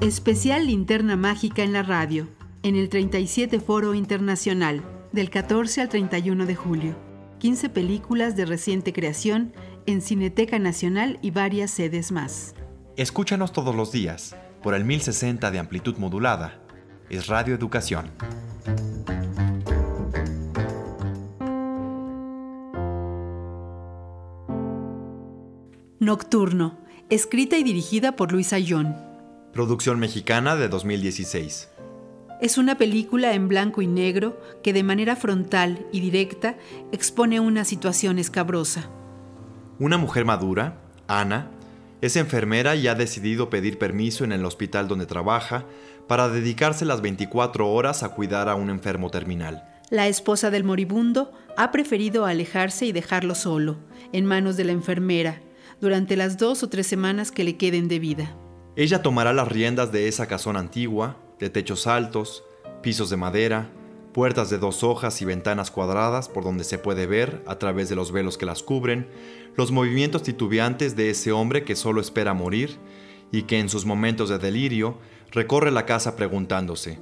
[0.00, 2.28] Especial Linterna Mágica en la radio,
[2.62, 6.94] en el 37 Foro Internacional, del 14 al 31 de julio.
[7.40, 9.52] 15 películas de reciente creación
[9.86, 12.54] en Cineteca Nacional y varias sedes más.
[12.96, 16.62] Escúchanos todos los días por el 1060 de amplitud modulada.
[17.10, 18.12] Es Radio Educación.
[25.98, 26.78] Nocturno,
[27.10, 29.07] escrita y dirigida por Luis Ayón.
[29.58, 31.68] Producción mexicana de 2016.
[32.40, 36.56] Es una película en blanco y negro que de manera frontal y directa
[36.92, 38.88] expone una situación escabrosa.
[39.80, 41.50] Una mujer madura, Ana,
[42.00, 45.64] es enfermera y ha decidido pedir permiso en el hospital donde trabaja
[46.06, 49.64] para dedicarse las 24 horas a cuidar a un enfermo terminal.
[49.90, 53.78] La esposa del moribundo ha preferido alejarse y dejarlo solo,
[54.12, 55.40] en manos de la enfermera,
[55.80, 58.36] durante las dos o tres semanas que le queden de vida.
[58.78, 62.44] Ella tomará las riendas de esa casona antigua, de techos altos,
[62.80, 63.72] pisos de madera,
[64.14, 67.96] puertas de dos hojas y ventanas cuadradas por donde se puede ver, a través de
[67.96, 69.08] los velos que las cubren,
[69.56, 72.78] los movimientos titubeantes de ese hombre que solo espera morir
[73.32, 74.98] y que en sus momentos de delirio
[75.32, 77.00] recorre la casa preguntándose,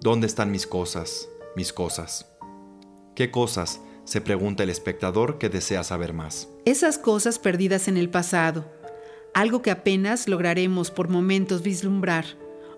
[0.00, 2.26] ¿dónde están mis cosas, mis cosas?
[3.14, 3.82] ¿Qué cosas?
[4.04, 6.48] se pregunta el espectador que desea saber más.
[6.64, 8.64] Esas cosas perdidas en el pasado,
[9.34, 12.24] algo que apenas lograremos por momentos vislumbrar.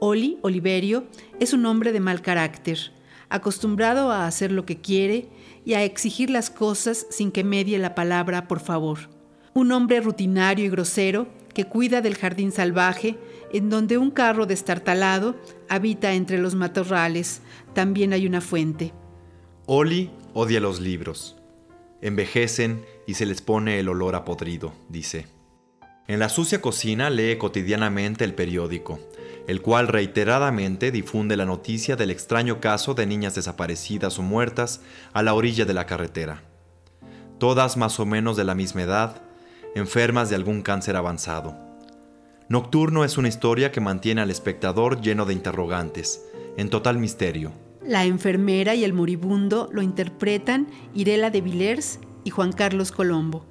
[0.00, 1.04] Oli, Oliverio,
[1.38, 2.92] es un hombre de mal carácter,
[3.28, 5.28] acostumbrado a hacer lo que quiere
[5.64, 9.10] y a exigir las cosas sin que medie la palabra por favor.
[9.54, 13.18] Un hombre rutinario y grosero que cuida del jardín salvaje
[13.52, 15.36] en donde un carro destartalado
[15.68, 17.42] habita entre los matorrales.
[17.74, 18.92] También hay una fuente.
[19.66, 21.36] Oli odia los libros.
[22.00, 25.26] Envejecen y se les pone el olor a podrido, dice.
[26.10, 28.98] En la sucia cocina lee cotidianamente el periódico,
[29.46, 34.80] el cual reiteradamente difunde la noticia del extraño caso de niñas desaparecidas o muertas
[35.12, 36.42] a la orilla de la carretera.
[37.38, 39.22] Todas más o menos de la misma edad,
[39.76, 41.56] enfermas de algún cáncer avanzado.
[42.48, 46.22] Nocturno es una historia que mantiene al espectador lleno de interrogantes,
[46.56, 47.52] en total misterio.
[47.86, 53.46] La enfermera y el moribundo lo interpretan Irela de Villers y Juan Carlos Colombo,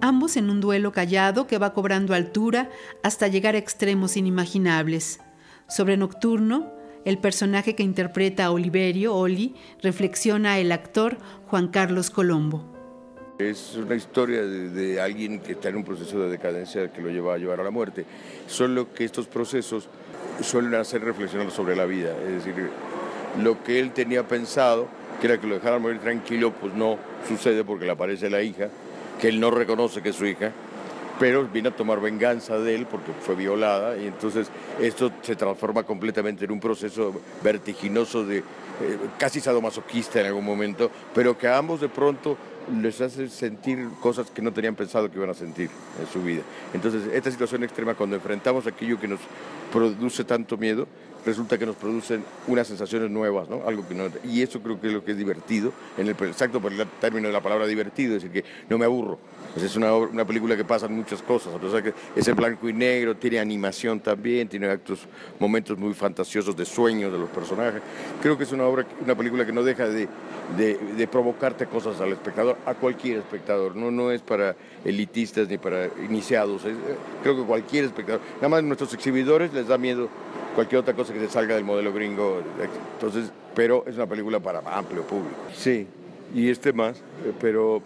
[0.00, 2.70] ambos en un duelo callado que va cobrando altura
[3.02, 5.20] hasta llegar a extremos inimaginables.
[5.68, 6.72] Sobre Nocturno,
[7.04, 12.64] el personaje que interpreta a Oliverio, Oli, reflexiona el actor Juan Carlos Colombo.
[13.38, 17.34] Es una historia de, alguien que está en un proceso de decadencia que lo lleva
[17.34, 18.06] a llevar a la muerte.
[18.46, 19.88] Solo que estos procesos
[20.40, 22.16] suelen hacer reflexionar sobre la vida.
[22.26, 22.70] Es decir,
[23.42, 24.88] lo que él tenía pensado,
[25.20, 26.96] que era que lo dejaran morir tranquilo, pues no
[27.28, 28.68] sucede porque le aparece la hija,
[29.20, 30.52] que él no reconoce que es su hija,
[31.18, 34.48] pero viene a tomar venganza de él porque fue violada y entonces
[34.80, 38.42] esto se transforma completamente en un proceso vertiginoso de eh,
[39.18, 42.36] casi sadomasoquista en algún momento, pero que a ambos de pronto
[42.80, 46.42] les hace sentir cosas que no tenían pensado que iban a sentir en su vida.
[46.74, 49.20] Entonces, esta situación extrema, cuando enfrentamos aquello que nos
[49.72, 50.86] produce tanto miedo,
[51.26, 53.62] resulta que nos producen unas sensaciones nuevas, ¿no?
[53.66, 56.60] Algo que no, y eso creo que es lo que es divertido, en el exacto
[56.60, 59.18] por el término de la palabra divertido, es decir, que no me aburro.
[59.56, 62.72] Es una, una película que pasan muchas cosas, a pesar que es en blanco y
[62.72, 65.00] negro, tiene animación también, tiene actos,
[65.40, 67.82] momentos muy fantasiosos de sueños de los personajes.
[68.22, 70.08] Creo que es una obra, una película que no deja de,
[70.56, 74.54] de, provocarte cosas al espectador, a cualquier espectador, no, no es para
[74.84, 76.76] elitistas ni para iniciados, es,
[77.22, 80.08] creo que cualquier espectador, nada más nuestros exhibidores les da miedo
[80.56, 82.42] cualquier otra cosa que se salga del modelo gringo.
[82.94, 85.36] Entonces, pero es una película para amplio público.
[85.54, 85.86] Sí,
[86.34, 87.00] y este más,
[87.40, 87.82] pero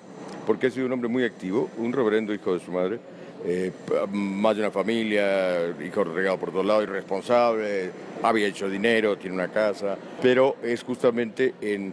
[0.47, 2.99] porque ha sido un hombre muy activo, un reverendo hijo de su madre,
[3.45, 3.73] eh,
[4.13, 7.91] más de una familia, hijo regado por todos lados, irresponsable,
[8.23, 11.93] había hecho dinero, tiene una casa, pero es justamente en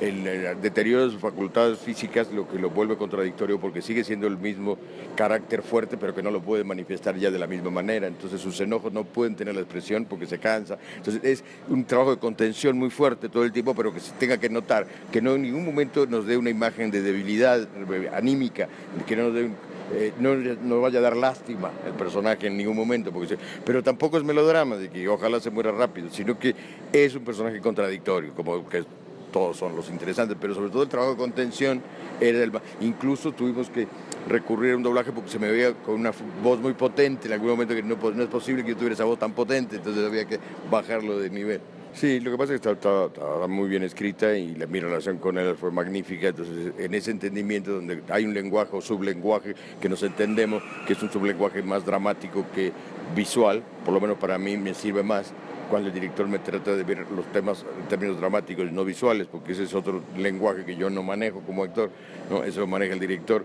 [0.00, 4.38] el deterioro de sus facultades físicas lo que lo vuelve contradictorio porque sigue siendo el
[4.38, 4.78] mismo
[5.16, 8.06] carácter fuerte pero que no lo puede manifestar ya de la misma manera.
[8.06, 10.78] Entonces sus enojos no pueden tener la expresión porque se cansa.
[10.96, 14.38] Entonces es un trabajo de contención muy fuerte todo el tiempo pero que se tenga
[14.38, 17.66] que notar que no en ningún momento nos dé una imagen de debilidad
[18.12, 18.68] anímica
[19.06, 19.50] que no nos dé
[19.94, 24.18] eh, no, no, vaya a dar lástima el personaje en ningún momento, porque, pero tampoco
[24.18, 26.54] es melodrama de que ojalá se muera rápido, sino que
[26.92, 28.84] es un personaje contradictorio, como que
[29.32, 31.82] todos son los interesantes, pero sobre todo el trabajo de contención
[32.20, 32.52] era el...
[32.80, 33.86] Incluso tuvimos que
[34.28, 37.50] recurrir a un doblaje porque se me veía con una voz muy potente en algún
[37.50, 40.26] momento que no, no es posible que yo tuviera esa voz tan potente, entonces había
[40.26, 40.38] que
[40.70, 41.60] bajarlo de nivel.
[41.94, 45.36] Sí, lo que pasa es que estaba, muy bien escrita y la, mi relación con
[45.38, 46.28] él fue magnífica.
[46.28, 51.02] Entonces, en ese entendimiento donde hay un lenguaje o sublenguaje que nos entendemos, que es
[51.02, 52.72] un sublenguaje más dramático que
[53.16, 55.32] visual, por lo menos para mí me sirve más
[55.68, 59.26] cuando el director me trata de ver los temas en términos dramáticos y no visuales,
[59.26, 61.90] porque ese es otro lenguaje que yo no manejo como actor,
[62.30, 62.42] ¿no?
[62.44, 63.44] eso lo maneja el director.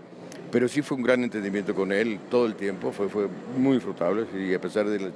[0.50, 4.26] Pero sí fue un gran entendimiento con él todo el tiempo, fue, fue muy disfrutable
[4.38, 5.12] y a pesar de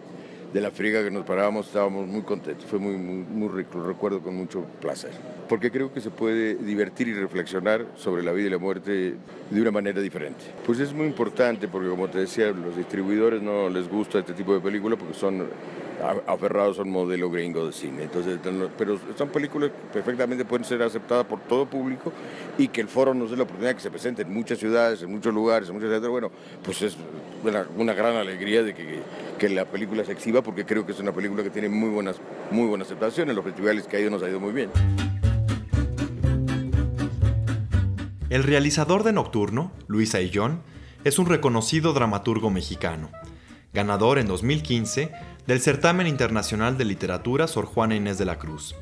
[0.52, 4.34] de la friga que nos parábamos, estábamos muy contentos, fue muy, muy, rico, recuerdo con
[4.34, 5.10] mucho placer.
[5.48, 9.14] Porque creo que se puede divertir y reflexionar sobre la vida y la muerte
[9.50, 10.44] de una manera diferente.
[10.66, 14.54] Pues es muy importante porque como te decía, los distribuidores no les gusta este tipo
[14.54, 15.46] de películas porque son
[16.26, 18.04] aferrados a un modelo gringo de cine.
[18.04, 18.38] Entonces,
[18.76, 22.12] pero son películas que perfectamente pueden ser aceptadas por todo público
[22.56, 25.02] y que el foro nos dé la oportunidad de que se presente en muchas ciudades,
[25.02, 26.10] en muchos lugares, en muchos teatros.
[26.10, 26.30] Bueno,
[26.62, 26.96] pues es
[27.76, 31.42] una, gran alegría de que, la película se exhiba porque creo que es una película
[31.42, 32.16] que tiene muy buenas,
[32.50, 33.30] muy buena aceptación.
[33.30, 34.70] En los festivales que ha ido nos ha ido muy bien.
[38.30, 40.60] El realizador de Nocturno, Luis Aillón,
[41.04, 43.08] es un reconocido dramaturgo mexicano,
[43.72, 45.12] ganador en 2015
[45.46, 48.74] del Certamen Internacional de Literatura Sor Juana Inés de la Cruz.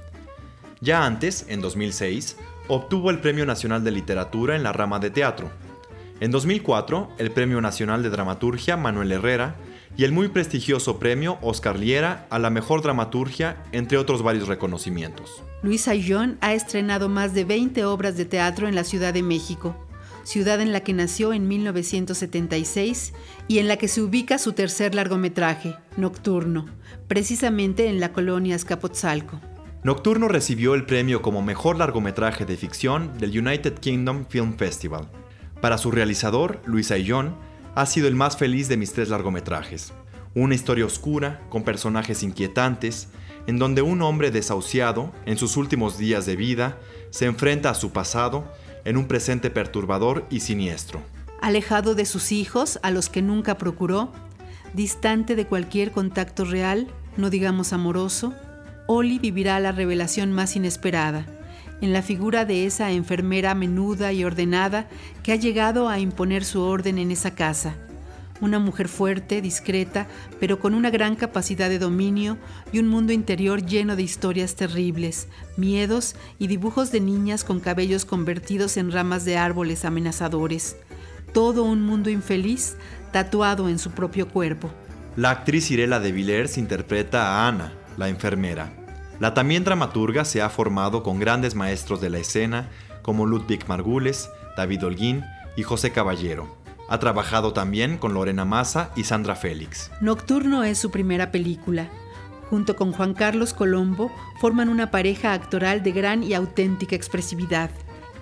[0.81, 2.37] Ya antes, en 2006,
[2.69, 5.51] obtuvo el Premio Nacional de Literatura en la rama de teatro.
[6.21, 9.57] En 2004, el Premio Nacional de Dramaturgia Manuel Herrera
[9.97, 15.43] y el muy prestigioso premio Oscar Liera a la mejor dramaturgia, entre otros varios reconocimientos.
[15.63, 19.75] Luis Ayllón ha estrenado más de 20 obras de teatro en la Ciudad de México,
[20.27, 23.13] ciudad en la que nació en 1976
[23.47, 26.67] y en la que se ubica su tercer largometraje, Nocturno,
[27.07, 29.41] precisamente en la colonia Escapotzalco.
[29.85, 35.09] Nocturno recibió el premio como mejor largometraje de ficción del United Kingdom Film Festival.
[35.61, 37.37] Para su realizador, Luis Ayllón,
[37.77, 39.93] ha sido el más feliz de mis tres largometrajes.
[40.35, 43.09] Una historia oscura, con personajes inquietantes,
[43.47, 46.81] en donde un hombre desahuciado, en sus últimos días de vida,
[47.11, 48.53] se enfrenta a su pasado
[48.87, 51.03] en un presente perturbador y siniestro.
[51.43, 54.13] Alejado de sus hijos, a los que nunca procuró,
[54.73, 56.87] distante de cualquier contacto real,
[57.17, 58.33] no digamos amoroso,
[58.87, 61.27] Oli vivirá la revelación más inesperada,
[61.81, 64.89] en la figura de esa enfermera menuda y ordenada
[65.23, 67.75] que ha llegado a imponer su orden en esa casa,
[68.41, 70.07] una mujer fuerte, discreta,
[70.41, 72.37] pero con una gran capacidad de dominio
[72.73, 78.05] y un mundo interior lleno de historias terribles, miedos y dibujos de niñas con cabellos
[78.05, 80.77] convertidos en ramas de árboles amenazadores.
[81.33, 82.77] Todo un mundo infeliz
[83.13, 84.71] tatuado en su propio cuerpo.
[85.17, 88.73] La actriz Irela de Villers interpreta a Ana, la enfermera.
[89.19, 92.69] La también dramaturga se ha formado con grandes maestros de la escena
[93.01, 95.25] como Ludwig Margules, David Holguín
[95.57, 96.66] y José Caballero.
[96.89, 99.91] Ha trabajado también con Lorena Massa y Sandra Félix.
[100.01, 101.89] Nocturno es su primera película.
[102.49, 107.71] Junto con Juan Carlos Colombo, forman una pareja actoral de gran y auténtica expresividad.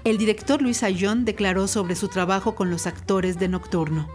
[0.04, 4.08] El director Luis Ayón declaró sobre su trabajo con los actores de Nocturno.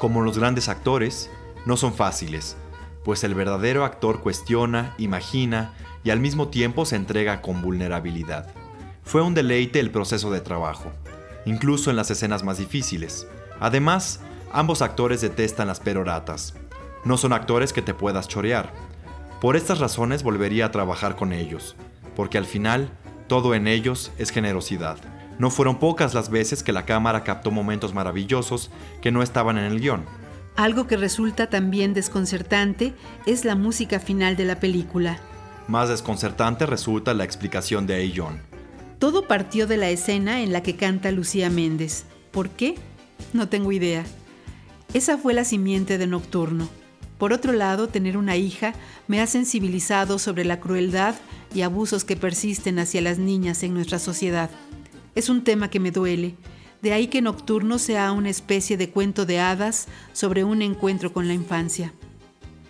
[0.00, 1.30] Como los grandes actores,
[1.64, 2.56] no son fáciles,
[3.04, 8.52] pues el verdadero actor cuestiona, imagina y al mismo tiempo se entrega con vulnerabilidad.
[9.04, 10.90] Fue un deleite el proceso de trabajo,
[11.44, 13.26] incluso en las escenas más difíciles.
[13.62, 14.18] Además,
[14.52, 16.54] ambos actores detestan las peroratas.
[17.04, 18.72] No son actores que te puedas chorear.
[19.40, 21.76] Por estas razones volvería a trabajar con ellos,
[22.16, 22.90] porque al final
[23.28, 24.98] todo en ellos es generosidad.
[25.38, 29.64] No fueron pocas las veces que la cámara captó momentos maravillosos que no estaban en
[29.66, 30.06] el guion.
[30.56, 32.94] Algo que resulta también desconcertante
[33.26, 35.20] es la música final de la película.
[35.68, 38.42] Más desconcertante resulta la explicación de Ayllón.
[38.98, 42.06] Todo partió de la escena en la que canta Lucía Méndez.
[42.32, 42.74] ¿Por qué?
[43.32, 44.04] No tengo idea.
[44.94, 46.68] Esa fue la simiente de Nocturno.
[47.18, 48.74] Por otro lado, tener una hija
[49.06, 51.14] me ha sensibilizado sobre la crueldad
[51.54, 54.50] y abusos que persisten hacia las niñas en nuestra sociedad.
[55.14, 56.34] Es un tema que me duele,
[56.82, 61.28] de ahí que Nocturno sea una especie de cuento de hadas sobre un encuentro con
[61.28, 61.92] la infancia.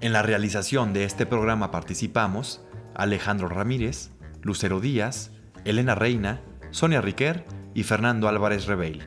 [0.00, 2.62] En la realización de este programa participamos
[2.94, 5.32] Alejandro Ramírez, Lucero Díaz,
[5.64, 9.02] Elena Reina, Sonia Riquer y Fernando Álvarez Rebeil.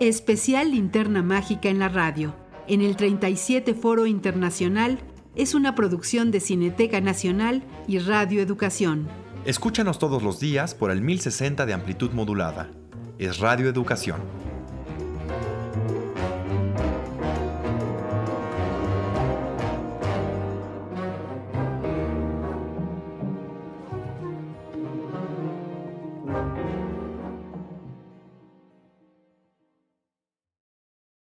[0.00, 2.34] Especial Linterna Mágica en la radio,
[2.68, 4.98] en el 37 Foro Internacional,
[5.34, 9.08] es una producción de Cineteca Nacional y Radio Educación.
[9.44, 12.70] Escúchanos todos los días por el 1060 de amplitud modulada.
[13.18, 14.20] Es Radio Educación.